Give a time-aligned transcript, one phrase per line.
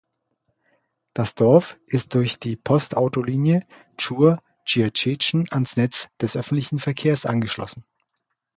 [1.13, 3.67] Das Dorf ist durch die Postautolinie
[3.99, 7.85] Chur–Tschiertschen ans Netz des öffentlichen Verkehrs angeschlossen.